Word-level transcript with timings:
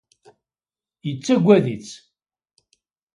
Yettagad-itt. 1.07 1.89